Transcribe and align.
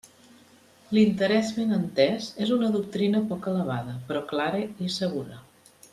L'interès 0.97 1.51
ben 1.57 1.75
entès 1.77 2.29
és 2.45 2.55
una 2.57 2.69
doctrina 2.77 3.21
poc 3.35 3.47
elevada, 3.53 3.95
però 4.09 4.25
clara 4.33 4.67
i 4.89 4.91
segura. 4.99 5.39